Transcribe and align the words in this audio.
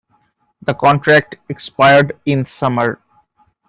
The 0.63 0.73
contract 0.73 1.35
expired 1.47 2.17
in 2.25 2.43
summer. 2.47 3.03